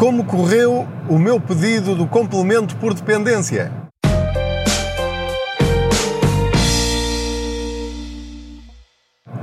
[0.00, 3.70] Como correu o meu pedido do complemento por dependência?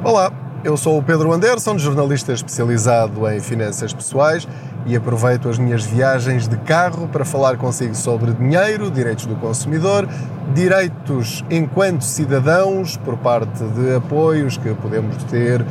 [0.04, 0.32] Olá,
[0.64, 4.48] eu sou o Pedro Anderson, jornalista especializado em finanças pessoais
[4.88, 10.10] e aproveito as minhas viagens de carro para falar consigo sobre dinheiro, direitos do consumidor,
[10.56, 15.64] direitos enquanto cidadãos por parte de apoios que podemos ter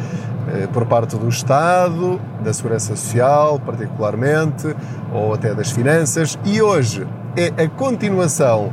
[0.73, 4.75] por parte do Estado, da Segurança Social, particularmente,
[5.13, 6.39] ou até das finanças.
[6.45, 8.73] E hoje é a continuação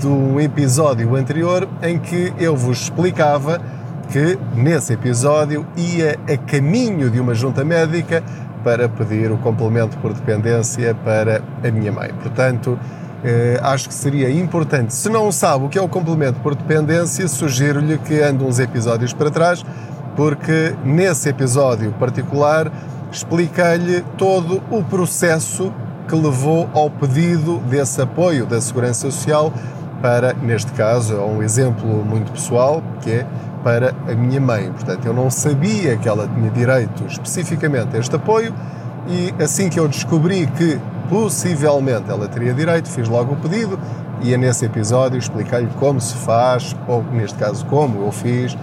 [0.00, 3.60] do episódio anterior em que eu vos explicava
[4.10, 8.22] que nesse episódio ia a caminho de uma junta médica
[8.64, 12.10] para pedir o complemento por dependência para a minha mãe.
[12.22, 12.78] Portanto,
[13.22, 17.26] eh, acho que seria importante, se não sabe o que é o complemento por dependência,
[17.28, 19.64] sugiro-lhe que ande uns episódios para trás,
[20.18, 22.72] porque nesse episódio particular
[23.08, 25.72] expliquei-lhe todo o processo
[26.08, 29.52] que levou ao pedido desse apoio da Segurança Social
[30.02, 33.26] para, neste caso, é um exemplo muito pessoal, que é
[33.62, 34.72] para a minha mãe.
[34.72, 38.52] Portanto, eu não sabia que ela tinha direito especificamente a este apoio
[39.06, 43.78] e assim que eu descobri que possivelmente ela teria direito, fiz logo o pedido
[44.20, 48.58] e é nesse episódio expliquei-lhe como se faz, ou neste caso como eu fiz,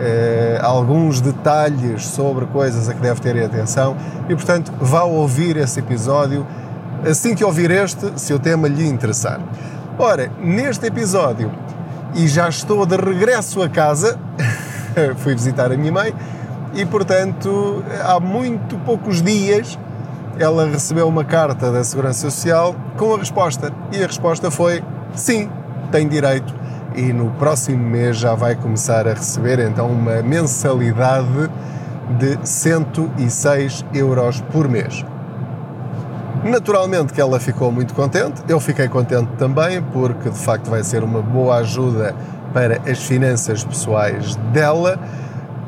[0.00, 3.96] eh, alguns detalhes sobre coisas a que deve ter atenção
[4.28, 6.46] e, portanto, vá ouvir esse episódio
[7.06, 9.40] assim que ouvir este, se o tema lhe interessar.
[9.98, 11.50] Ora, neste episódio,
[12.14, 14.18] e já estou de regresso a casa,
[15.18, 16.14] fui visitar a minha mãe,
[16.74, 19.78] e portanto, há muito poucos dias,
[20.38, 23.72] ela recebeu uma carta da Segurança Social com a resposta.
[23.92, 24.82] E a resposta foi:
[25.14, 25.50] sim,
[25.90, 26.54] tem direito.
[26.94, 31.50] E no próximo mês já vai começar a receber então uma mensalidade
[32.18, 35.04] de 106 euros por mês.
[36.44, 41.02] Naturalmente que ela ficou muito contente, eu fiquei contente também, porque de facto vai ser
[41.02, 42.14] uma boa ajuda
[42.54, 44.98] para as finanças pessoais dela.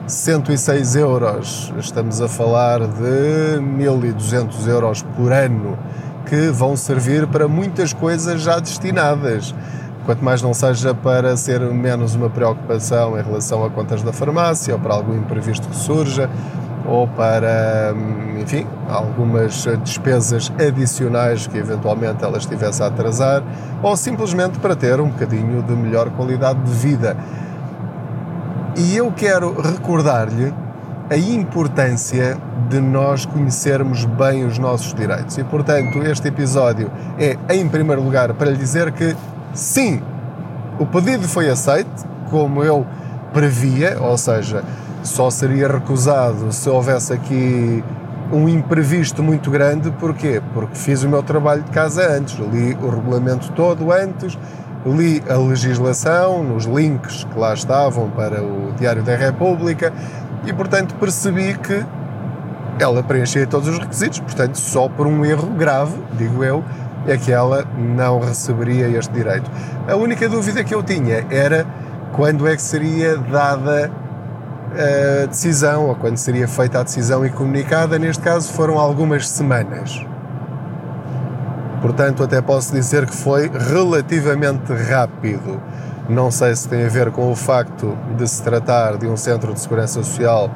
[0.06, 5.78] 106 euros, estamos a falar de 1200 euros por ano,
[6.27, 9.55] que vão servir para muitas coisas já destinadas.
[10.05, 14.75] Quanto mais não seja para ser menos uma preocupação em relação a contas da farmácia
[14.75, 16.28] ou para algum imprevisto que surja,
[16.87, 17.94] ou para,
[18.41, 23.43] enfim, algumas despesas adicionais que eventualmente ela estivesse a atrasar,
[23.83, 27.17] ou simplesmente para ter um bocadinho de melhor qualidade de vida.
[28.77, 30.55] E eu quero recordar-lhe
[31.11, 32.38] a importância
[32.69, 35.37] de nós conhecermos bem os nossos direitos.
[35.38, 39.17] E, portanto, este episódio é, em primeiro lugar, para lhe dizer que
[39.53, 40.03] sim,
[40.78, 42.87] o pedido foi aceito, como eu
[43.33, 44.65] previa, ou seja,
[45.03, 47.84] só seria recusado se houvesse aqui
[48.33, 49.91] um imprevisto muito grande.
[49.93, 50.41] Porquê?
[50.55, 54.38] Porque fiz o meu trabalho de casa antes, li o regulamento todo antes,
[54.87, 59.93] li a legislação, nos links que lá estavam para o Diário da República
[60.47, 61.84] e, portanto, percebi que
[62.78, 66.65] ela preenchia todos os requisitos, portanto, só por um erro grave, digo eu,
[67.06, 69.50] é que ela não receberia este direito.
[69.88, 71.66] A única dúvida que eu tinha era
[72.12, 73.91] quando é que seria dada
[74.72, 80.05] a decisão, ou quando seria feita a decisão e comunicada, neste caso foram algumas semanas.
[81.81, 85.61] Portanto, até posso dizer que foi relativamente rápido.
[86.09, 89.55] Não sei se tem a ver com o facto de se tratar de um centro
[89.55, 90.50] de segurança social,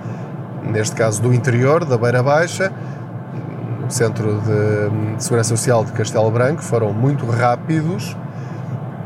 [0.63, 2.73] neste caso do interior, da Beira Baixa,
[3.95, 8.17] Centro de Segurança Social de Castelo Branco, foram muito rápidos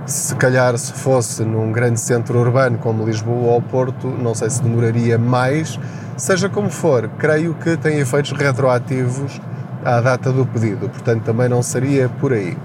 [0.09, 4.63] se calhar, se fosse num grande centro urbano como Lisboa ou Porto, não sei se
[4.63, 5.79] demoraria mais.
[6.17, 9.39] Seja como for, creio que tem efeitos retroativos
[9.85, 12.57] à data do pedido, portanto também não seria por aí.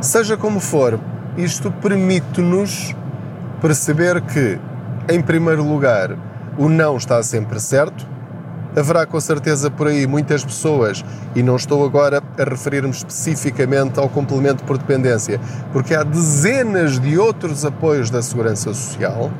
[0.00, 0.98] Seja como for,
[1.36, 2.96] isto permite-nos
[3.60, 4.58] perceber que,
[5.10, 6.16] em primeiro lugar,
[6.56, 8.06] o não está sempre certo,
[8.76, 14.08] haverá com certeza por aí muitas pessoas, e não estou agora a referir-me especificamente ao
[14.08, 15.40] complemento por dependência,
[15.72, 19.30] porque há dezenas de outros apoios da Segurança Social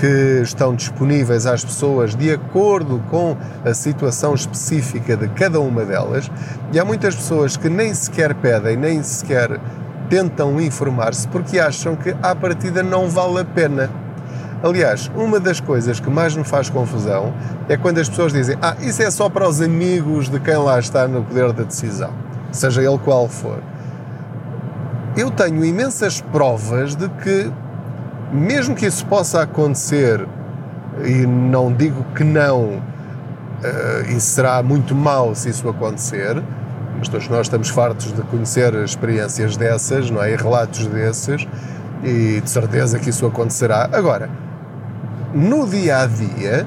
[0.00, 6.30] que estão disponíveis às pessoas de acordo com a situação específica de cada uma delas,
[6.72, 9.58] e há muitas pessoas que nem sequer pedem, nem sequer
[10.08, 13.90] tentam informar-se porque acham que à partida não vale a pena
[14.62, 17.32] Aliás, uma das coisas que mais me faz confusão
[17.68, 20.78] é quando as pessoas dizem: Ah, isso é só para os amigos de quem lá
[20.78, 22.10] está no poder da decisão,
[22.50, 23.62] seja ele qual for.
[25.16, 27.50] Eu tenho imensas provas de que,
[28.32, 30.26] mesmo que isso possa acontecer,
[31.04, 36.42] e não digo que não, uh, e será muito mau se isso acontecer,
[36.98, 40.32] mas todos nós estamos fartos de conhecer experiências dessas, não é?
[40.32, 41.46] E relatos desses,
[42.02, 43.88] e de certeza que isso acontecerá.
[43.92, 44.28] Agora,
[45.34, 46.66] no dia a dia,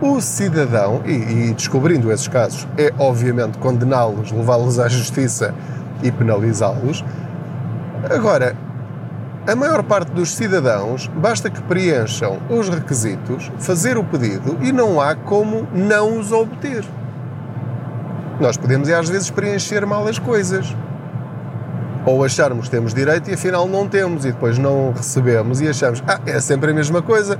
[0.00, 1.12] o cidadão, e,
[1.48, 5.54] e descobrindo esses casos, é obviamente condená-los, levá-los à justiça
[6.02, 7.04] e penalizá-los.
[8.10, 8.54] Agora,
[9.46, 15.00] a maior parte dos cidadãos basta que preencham os requisitos, fazer o pedido e não
[15.00, 16.84] há como não os obter.
[18.38, 20.76] Nós podemos, às vezes, preencher mal as coisas.
[22.04, 26.02] Ou acharmos que temos direito e afinal não temos, e depois não recebemos e achamos,
[26.06, 27.38] ah, é sempre a mesma coisa.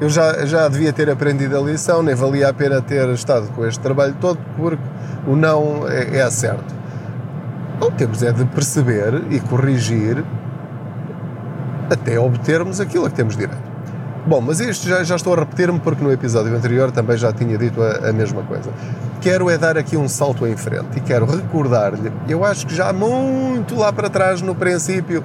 [0.00, 3.66] Eu já, já devia ter aprendido a lição, nem valia a pena ter estado com
[3.66, 4.82] este trabalho todo, porque
[5.26, 6.74] o não é, é certo.
[7.80, 10.24] Ou temos é de perceber e corrigir
[11.90, 13.70] até obtermos aquilo a que temos direito.
[14.26, 17.56] Bom, mas isto já, já estou a repetir-me porque no episódio anterior também já tinha
[17.56, 18.70] dito a, a, mesma coisa.
[19.20, 22.92] Quero é dar aqui um salto em frente e quero recordar-lhe, eu acho que já
[22.92, 25.24] muito lá para trás no princípio,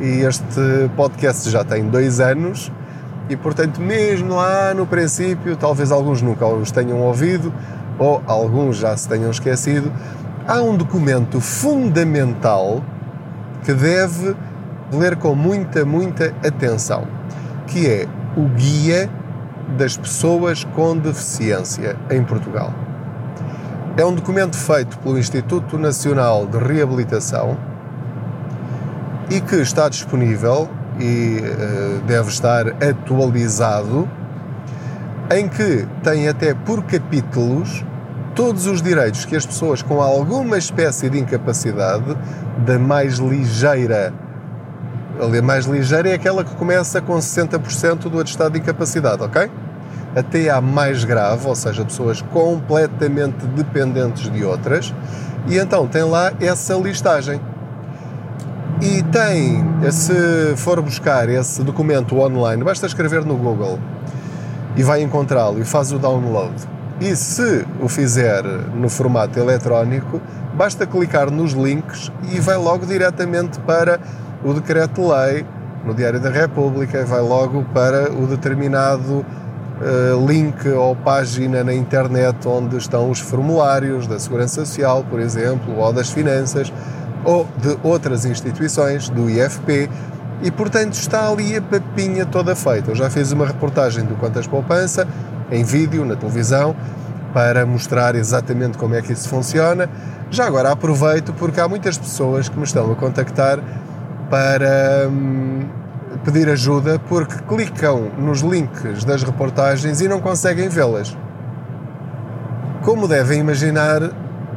[0.00, 2.70] e este podcast já tem dois anos,
[3.28, 7.52] e portanto, mesmo lá no princípio, talvez alguns nunca os tenham ouvido
[7.98, 9.90] ou alguns já se tenham esquecido,
[10.46, 12.82] há um documento fundamental
[13.64, 14.36] que deve
[14.92, 17.06] ler com muita, muita atenção,
[17.66, 18.06] que é
[18.36, 19.08] o Guia
[19.78, 22.72] das Pessoas com Deficiência em Portugal.
[23.96, 27.56] É um documento feito pelo Instituto Nacional de Reabilitação
[29.30, 30.68] e que está disponível
[30.98, 34.08] e uh, deve estar atualizado,
[35.30, 37.84] em que tem até por capítulos
[38.34, 42.16] todos os direitos que as pessoas com alguma espécie de incapacidade,
[42.66, 44.12] da mais ligeira,
[45.20, 49.48] a mais ligeira é aquela que começa com 60% do atestado de incapacidade, ok?
[50.16, 54.92] Até à mais grave, ou seja, pessoas completamente dependentes de outras,
[55.46, 57.40] e então tem lá essa listagem.
[58.80, 63.78] E tem, se for buscar esse documento online, basta escrever no Google
[64.76, 66.54] e vai encontrá-lo e faz o download.
[67.00, 68.42] E se o fizer
[68.74, 70.20] no formato eletrónico,
[70.54, 74.00] basta clicar nos links e vai logo diretamente para
[74.44, 75.46] o decreto-lei
[75.84, 79.24] no Diário da República e vai logo para o determinado
[79.80, 85.76] uh, link ou página na internet onde estão os formulários da Segurança Social, por exemplo,
[85.76, 86.72] ou das Finanças
[87.24, 89.88] ou de outras instituições, do IFP,
[90.42, 92.90] e portanto está ali a papinha toda feita.
[92.90, 95.06] Eu já fiz uma reportagem do Quantas Poupança,
[95.50, 96.74] em vídeo, na televisão,
[97.32, 99.88] para mostrar exatamente como é que isso funciona.
[100.30, 103.60] Já agora aproveito porque há muitas pessoas que me estão a contactar
[104.30, 105.62] para hum,
[106.24, 111.16] pedir ajuda porque clicam nos links das reportagens e não conseguem vê-las.
[112.82, 114.02] Como devem imaginar,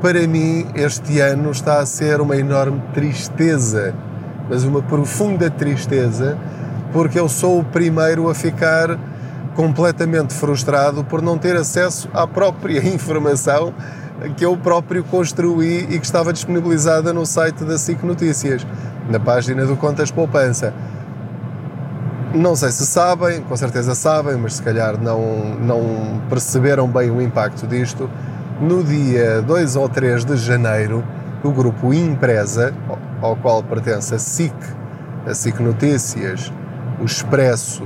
[0.01, 3.95] para mim, este ano está a ser uma enorme tristeza,
[4.49, 6.37] mas uma profunda tristeza,
[6.93, 8.97] porque eu sou o primeiro a ficar
[9.55, 13.73] completamente frustrado por não ter acesso à própria informação
[14.35, 18.65] que eu próprio construí e que estava disponibilizada no site da SIC Notícias,
[19.09, 20.73] na página do Contas Poupança.
[22.33, 27.21] Não sei se sabem, com certeza sabem, mas se calhar não, não perceberam bem o
[27.21, 28.09] impacto disto
[28.59, 31.03] no dia 2 ou 3 de janeiro,
[31.43, 32.73] o grupo Impresa,
[33.21, 34.53] ao qual pertence a SIC,
[35.25, 36.51] a SIC Notícias,
[36.99, 37.83] o Expresso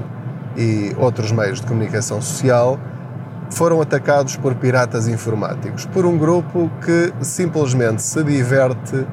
[0.55, 2.79] e outros meios de comunicação social,
[3.49, 9.05] foram atacados por piratas informáticos, por um grupo que simplesmente se diverte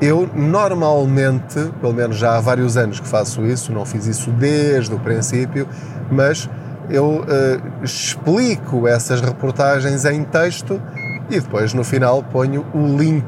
[0.00, 4.92] eu normalmente, pelo menos já há vários anos que faço isso, não fiz isso desde
[4.92, 5.68] o princípio,
[6.10, 6.50] mas
[6.90, 10.82] eu uh, explico essas reportagens em texto
[11.30, 13.24] e depois no final ponho o link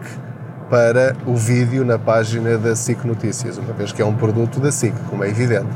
[0.69, 4.73] para o vídeo na página da SIC Notícias, uma vez que é um produto da
[4.73, 5.71] SIC, como é evidente.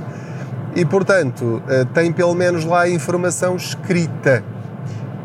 [0.74, 4.42] E portanto, uh, tem pelo menos lá a informação escrita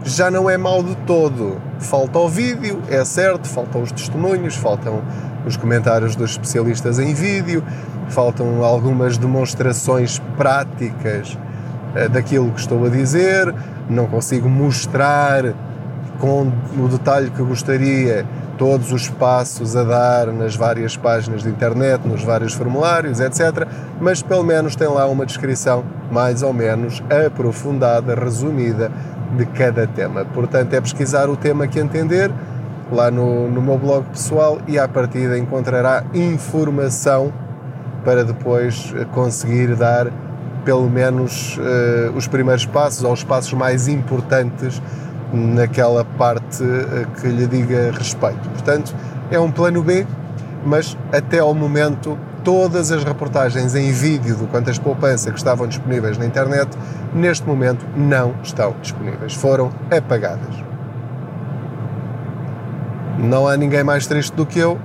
[0.03, 1.61] já não é mau de todo.
[1.79, 5.01] Falta o vídeo, é certo, faltam os testemunhos, faltam
[5.45, 7.63] os comentários dos especialistas em vídeo,
[8.09, 11.37] faltam algumas demonstrações práticas
[11.95, 13.53] uh, daquilo que estou a dizer,
[13.89, 15.53] não consigo mostrar
[16.19, 18.25] com o detalhe que gostaria
[18.57, 23.67] todos os passos a dar nas várias páginas de internet, nos vários formulários, etc.
[23.99, 28.91] Mas pelo menos tem lá uma descrição mais ou menos aprofundada, resumida
[29.37, 30.25] de cada tema.
[30.25, 32.31] Portanto, é pesquisar o tema que entender
[32.91, 37.33] lá no, no meu blog pessoal e à partida encontrará informação
[38.03, 40.07] para depois conseguir dar
[40.63, 44.81] pelo menos uh, os primeiros passos ou os passos mais importantes
[45.33, 48.47] naquela parte eh, que lhe diga respeito.
[48.49, 48.93] Portanto,
[49.31, 50.05] é um plano B,
[50.63, 56.17] mas até ao momento todas as reportagens em vídeo do Quantas Poupança que estavam disponíveis
[56.17, 56.77] na internet,
[57.13, 59.33] neste momento não estão disponíveis.
[59.33, 60.55] Foram apagadas.
[63.17, 64.77] Não há ninguém mais triste do que eu,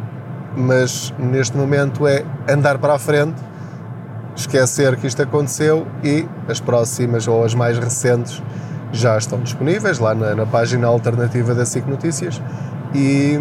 [0.57, 3.41] mas neste momento é andar para a frente,
[4.37, 8.43] esquecer que isto aconteceu e as próximas ou as mais recentes
[8.93, 12.41] já estão disponíveis lá na, na página alternativa da SIC Notícias
[12.95, 13.39] e,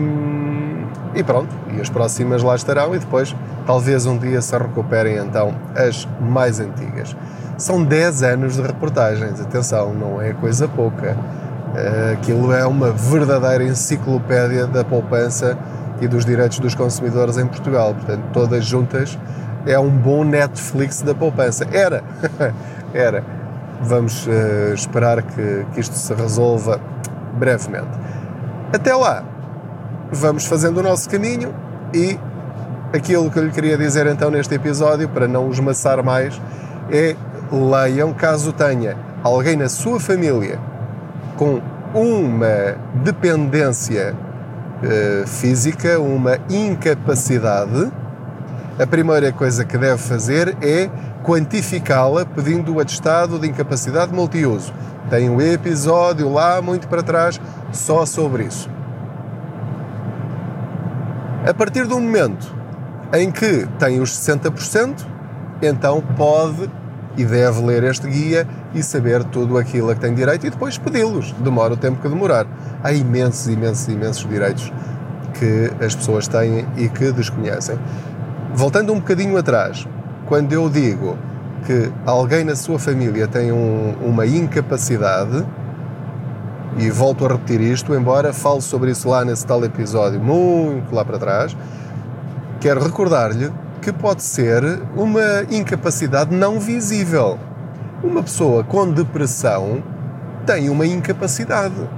[1.17, 5.55] e pronto, e as próximas lá estarão e depois talvez um dia se recuperem então
[5.75, 7.15] as mais antigas.
[7.57, 11.17] São 10 anos de reportagens, atenção, não é coisa pouca.
[11.75, 15.57] Eh, aquilo é uma verdadeira enciclopédia da poupança
[16.00, 17.95] e dos direitos dos consumidores em Portugal.
[17.95, 19.17] Portanto, todas juntas
[19.65, 21.65] é um bom Netflix da poupança.
[21.71, 22.03] Era,
[22.93, 23.24] era.
[23.81, 26.79] Vamos uh, esperar que, que isto se resolva
[27.33, 27.89] brevemente.
[28.71, 29.24] Até lá,
[30.11, 31.53] vamos fazendo o nosso caminho
[31.93, 32.19] e
[32.93, 36.39] aquilo que eu lhe queria dizer então neste episódio, para não os maçar mais,
[36.91, 37.15] é
[37.51, 40.59] leiam caso tenha alguém na sua família
[41.35, 41.61] com
[41.93, 44.15] uma dependência
[44.83, 47.91] uh, física, uma incapacidade,
[48.79, 50.89] a primeira coisa que deve fazer é
[51.23, 54.71] quantificá-la pedindo o atestado de incapacidade multiuso.
[55.09, 57.39] Tem um episódio lá muito para trás
[57.71, 58.76] só sobre isso.
[61.47, 62.53] A partir do momento
[63.13, 65.05] em que tem os 60%,
[65.61, 66.69] então pode
[67.15, 70.77] e deve ler este guia e saber tudo aquilo a que tem direito e depois
[70.77, 71.31] pedi-los.
[71.39, 72.45] Demora o tempo que demorar.
[72.83, 74.73] Há imensos, imensos, imensos direitos
[75.39, 77.79] que as pessoas têm e que desconhecem.
[78.53, 79.87] Voltando um bocadinho atrás,
[80.25, 81.17] quando eu digo
[81.65, 85.45] que alguém na sua família tem um, uma incapacidade,
[86.77, 91.03] e volto a repetir isto, embora fale sobre isso lá nesse tal episódio, muito lá
[91.03, 91.57] para trás,
[92.60, 94.62] quero recordar-lhe que pode ser
[94.96, 97.39] uma incapacidade não visível.
[98.03, 99.81] Uma pessoa com depressão
[100.46, 101.89] tem uma incapacidade.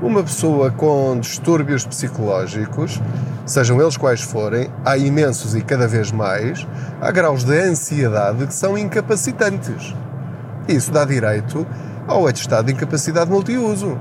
[0.00, 2.98] Uma pessoa com distúrbios psicológicos,
[3.44, 6.66] sejam eles quais forem, há imensos e cada vez mais,
[7.02, 9.94] há graus de ansiedade que são incapacitantes.
[10.66, 11.66] Isso dá direito
[12.10, 13.96] ao atestado de incapacidade multiuso.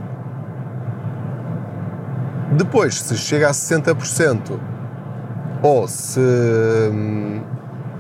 [2.58, 4.60] Depois, se chega a 60%,
[5.62, 7.42] ou se hum,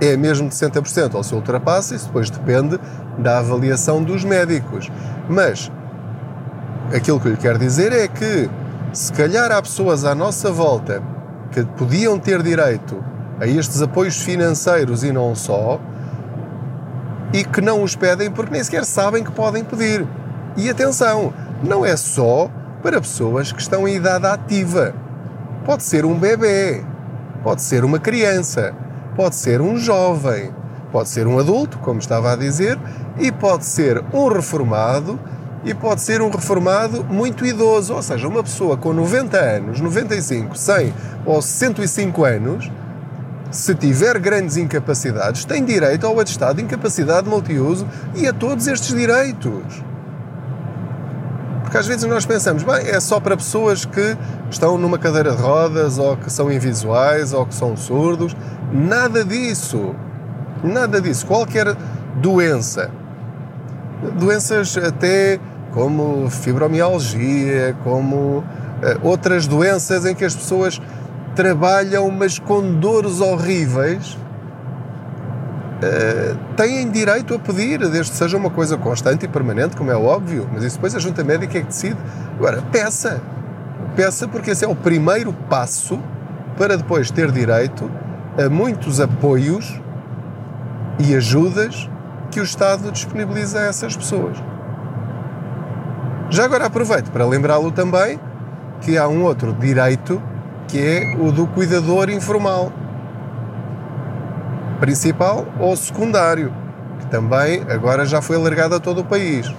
[0.01, 2.80] é mesmo de 60%, ou se ultrapassa, isso depois depende
[3.18, 4.89] da avaliação dos médicos.
[5.30, 5.72] Mas
[6.94, 8.50] aquilo que eu lhe quero dizer é que,
[8.92, 11.04] se calhar há pessoas à nossa volta
[11.51, 13.04] que podiam ter direito
[13.39, 15.80] a estes apoios financeiros e não só,
[17.33, 20.05] e que não os pedem porque nem sequer sabem que podem pedir.
[20.57, 21.33] E atenção,
[21.63, 22.50] não é só
[22.81, 24.93] para pessoas que estão em idade ativa.
[25.65, 26.83] Pode ser um bebê,
[27.43, 28.74] pode ser uma criança,
[29.15, 30.51] pode ser um jovem,
[30.91, 32.79] pode ser um adulto, como estava a dizer,
[33.19, 35.19] e pode ser um reformado
[35.63, 40.57] e pode ser um reformado muito idoso, ou seja, uma pessoa com 90 anos, 95,
[40.57, 40.93] 100
[41.25, 42.71] ou 105 anos,
[43.51, 48.96] se tiver grandes incapacidades, tem direito ao atestado de incapacidade multiuso e a todos estes
[48.96, 49.84] direitos.
[51.70, 54.18] Porque às vezes nós pensamos, bem, é só para pessoas que
[54.50, 58.36] estão numa cadeira de rodas, ou que são invisuais, ou que são surdos.
[58.74, 59.94] Nada disso.
[60.63, 61.27] Nada disso.
[61.27, 61.75] Qualquer
[62.15, 62.89] doença,
[64.18, 65.39] doenças até
[65.72, 68.44] como fibromialgia, como uh,
[69.03, 70.82] outras doenças em que as pessoas
[71.39, 74.17] trabalham, mas com dores horríveis,
[75.77, 79.96] uh, têm direito a pedir, desde que seja uma coisa constante e permanente, como é
[79.96, 81.96] óbvio, mas isso depois a junta médica é que decide.
[82.38, 83.22] Agora, peça,
[83.96, 85.98] peça porque esse é o primeiro passo
[86.58, 87.89] para depois ter direito
[88.38, 89.79] a muitos apoios
[91.00, 91.89] e ajudas
[92.31, 94.36] que o Estado disponibiliza a essas pessoas.
[96.29, 98.19] Já agora aproveito para lembrá-lo também
[98.81, 100.22] que há um outro direito
[100.69, 102.71] que é o do cuidador informal,
[104.79, 106.53] principal ou secundário,
[106.99, 109.51] que também agora já foi alargado a todo o país.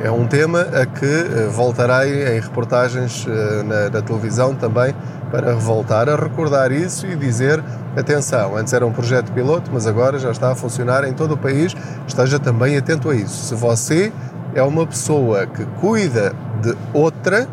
[0.00, 4.94] É um tema a que eh, voltarei em reportagens eh, na, na televisão também
[5.30, 7.62] para voltar a recordar isso e dizer
[7.96, 11.36] atenção, antes era um projeto piloto, mas agora já está a funcionar em todo o
[11.36, 11.74] país,
[12.06, 13.46] esteja também atento a isso.
[13.46, 14.12] Se você
[14.54, 17.46] é uma pessoa que cuida de outra,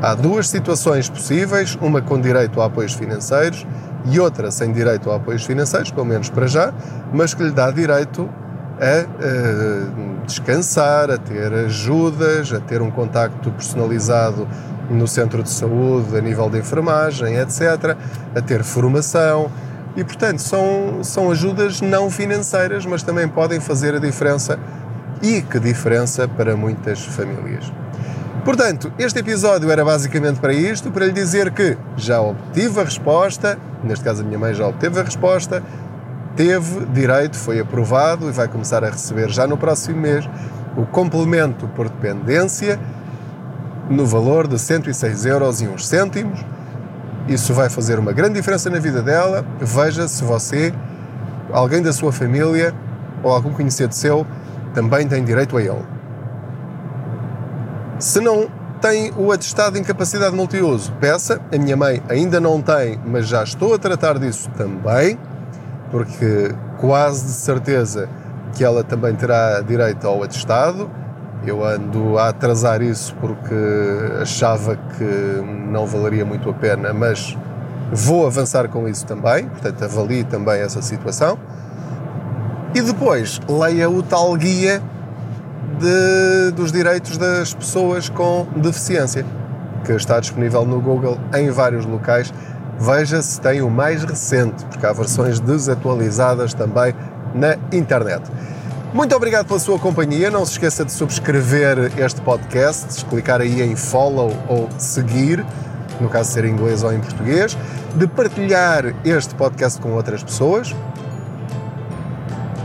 [0.00, 3.66] há duas situações possíveis, uma com direito a apoios financeiros
[4.06, 6.72] e outra sem direito a apoios financeiros, pelo menos para já,
[7.12, 8.28] mas que lhe dá direito
[8.80, 9.86] a, a eh,
[10.26, 14.48] descansar, a ter ajudas, a ter um contacto personalizado
[14.90, 17.96] no centro de saúde, a nível de enfermagem, etc.,
[18.34, 19.50] a ter formação.
[19.96, 24.58] E, portanto, são, são ajudas não financeiras, mas também podem fazer a diferença
[25.22, 27.70] e que diferença para muitas famílias.
[28.44, 33.58] Portanto, este episódio era basicamente para isto, para lhe dizer que já obtive a resposta,
[33.84, 35.62] neste caso a minha mãe já obteve a resposta,
[36.34, 40.28] teve direito, foi aprovado e vai começar a receber já no próximo mês
[40.76, 42.80] o complemento por dependência
[43.90, 46.44] no valor de 106 euros e uns cêntimos.
[47.28, 49.44] Isso vai fazer uma grande diferença na vida dela.
[49.60, 50.72] Veja se você,
[51.52, 52.72] alguém da sua família
[53.22, 54.26] ou algum conhecido seu
[54.72, 55.99] também tem direito a ele.
[58.00, 58.48] Se não
[58.80, 61.38] tem o atestado de incapacidade multiuso, peça.
[61.54, 65.18] A minha mãe ainda não tem, mas já estou a tratar disso também,
[65.90, 68.08] porque quase de certeza
[68.54, 70.90] que ela também terá direito ao atestado.
[71.46, 73.54] Eu ando a atrasar isso porque
[74.20, 77.36] achava que não valeria muito a pena, mas
[77.92, 81.38] vou avançar com isso também, portanto avalie também essa situação.
[82.74, 84.82] E depois leia o tal guia
[85.80, 89.24] de, dos direitos das pessoas com deficiência,
[89.84, 92.32] que está disponível no Google em vários locais.
[92.78, 96.94] Veja se tem o mais recente, porque há versões desatualizadas também
[97.34, 98.22] na internet.
[98.92, 100.30] Muito obrigado pela sua companhia.
[100.30, 105.44] Não se esqueça de subscrever este podcast, clicar aí em follow ou seguir,
[106.00, 107.56] no caso ser em inglês ou em português,
[107.94, 110.74] de partilhar este podcast com outras pessoas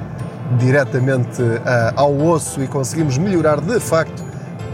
[0.58, 1.58] diretamente uh,
[1.96, 4.24] ao osso e conseguimos melhorar de facto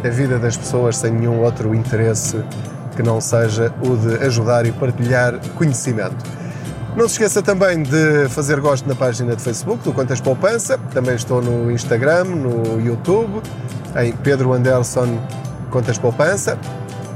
[0.04, 2.44] a vida das pessoas sem nenhum outro interesse
[2.94, 6.16] que não seja o de ajudar e partilhar conhecimento.
[6.96, 10.78] Não se esqueça também de fazer gosto na página de Facebook do Quantas Poupança.
[10.92, 13.42] Também estou no Instagram, no YouTube,
[14.00, 15.18] em Pedro Anderson
[15.70, 16.56] Contas Poupança.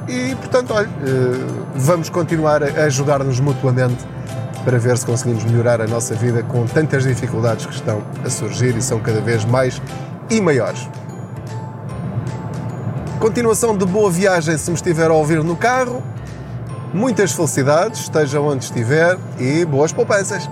[0.09, 4.05] E, portanto, olha, eh, vamos continuar a ajudar-nos mutuamente
[4.65, 8.77] para ver se conseguimos melhorar a nossa vida com tantas dificuldades que estão a surgir
[8.77, 9.81] e são cada vez mais
[10.29, 10.89] e maiores.
[13.21, 16.03] Continuação de boa viagem se me estiver a ouvir no carro
[16.93, 20.49] Muitas felicidades, esteja onde estiver e boas poupanças!